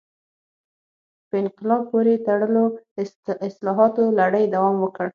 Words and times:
په 1.27 1.35
انقلاب 1.41 1.81
پورې 1.91 2.23
تړلو 2.25 2.65
اصلاحاتو 3.47 4.03
لړۍ 4.19 4.45
دوام 4.53 4.75
وکړ. 4.81 5.07